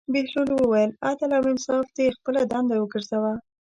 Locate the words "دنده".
2.51-2.75